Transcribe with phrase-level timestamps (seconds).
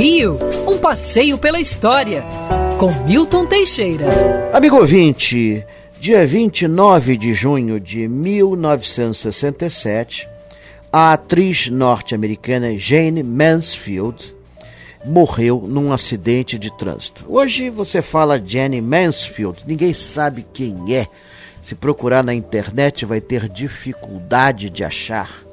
[0.00, 2.24] Rio, um passeio pela história,
[2.78, 4.06] com Milton Teixeira.
[4.50, 5.62] Amigo ouvinte,
[6.00, 10.26] dia 29 de junho de 1967,
[10.90, 14.34] a atriz norte-americana Jane Mansfield
[15.04, 17.26] morreu num acidente de trânsito.
[17.28, 21.06] Hoje você fala Jane Mansfield, ninguém sabe quem é.
[21.60, 25.49] Se procurar na internet vai ter dificuldade de achar.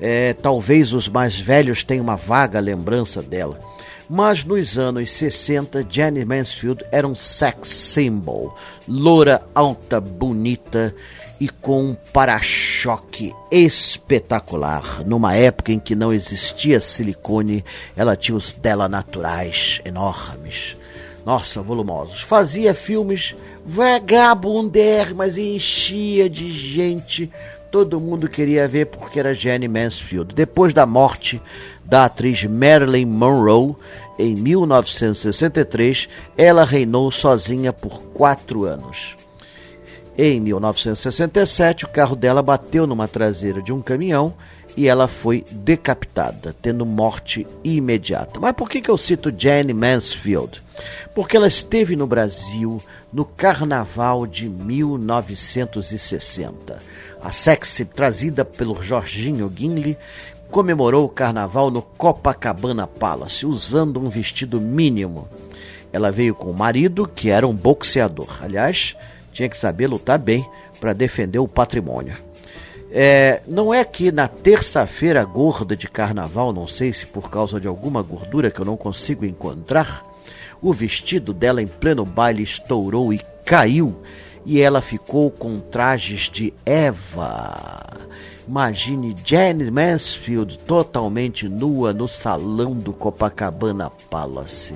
[0.00, 3.58] É, talvez os mais velhos tenham uma vaga lembrança dela.
[4.08, 8.56] Mas nos anos 60, Jenny Mansfield era um sex symbol.
[8.86, 10.94] Loura, alta, bonita
[11.38, 15.04] e com um para-choque espetacular.
[15.04, 20.76] Numa época em que não existia silicone, ela tinha os dela naturais enormes.
[21.24, 22.22] Nossa, volumosos.
[22.22, 27.30] Fazia filmes vagabunder, mas enchia de gente
[27.70, 30.34] Todo mundo queria ver porque era Jenny Mansfield.
[30.34, 31.40] Depois da morte
[31.84, 33.74] da atriz Marilyn Monroe,
[34.18, 39.16] em 1963, ela reinou sozinha por quatro anos.
[40.20, 44.34] Em 1967, o carro dela bateu numa traseira de um caminhão
[44.76, 48.40] e ela foi decapitada, tendo morte imediata.
[48.40, 50.60] Mas por que, que eu cito Jane Mansfield?
[51.14, 56.82] Porque ela esteve no Brasil no Carnaval de 1960.
[57.22, 59.96] A sexy, trazida pelo Jorginho Guinle,
[60.50, 65.28] comemorou o carnaval no Copacabana Palace, usando um vestido mínimo.
[65.92, 68.42] Ela veio com o marido, que era um boxeador.
[68.42, 68.96] Aliás,
[69.38, 70.44] tinha que saber lutar bem
[70.80, 72.16] para defender o patrimônio.
[72.90, 77.68] É, não é que na terça-feira gorda de carnaval, não sei se por causa de
[77.68, 80.04] alguma gordura que eu não consigo encontrar,
[80.60, 84.02] o vestido dela em pleno baile estourou e caiu
[84.48, 87.84] e ela ficou com trajes de Eva.
[88.48, 94.74] Imagine Jane Mansfield totalmente nua no salão do Copacabana Palace.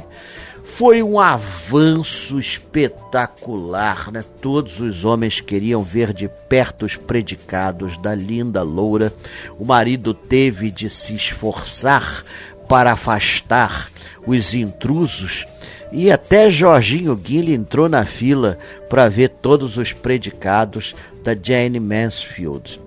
[0.63, 4.23] Foi um avanço espetacular, né?
[4.43, 9.11] Todos os homens queriam ver de perto os predicados da linda loura.
[9.59, 12.23] O marido teve de se esforçar
[12.69, 13.91] para afastar
[14.27, 15.47] os intrusos
[15.93, 18.59] e até Jorginho Guilherme entrou na fila
[18.89, 22.81] para ver todos os predicados da Jane Mansfield.